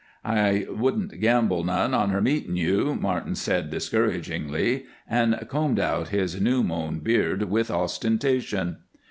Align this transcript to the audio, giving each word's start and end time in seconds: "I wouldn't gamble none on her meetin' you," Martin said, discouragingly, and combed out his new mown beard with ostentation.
"I 0.25 0.65
wouldn't 0.67 1.19
gamble 1.21 1.63
none 1.63 1.93
on 1.93 2.09
her 2.09 2.21
meetin' 2.23 2.55
you," 2.55 2.95
Martin 2.95 3.35
said, 3.35 3.69
discouragingly, 3.69 4.85
and 5.07 5.39
combed 5.47 5.79
out 5.79 6.07
his 6.07 6.41
new 6.41 6.63
mown 6.63 7.01
beard 7.01 7.43
with 7.43 7.69
ostentation. 7.69 8.77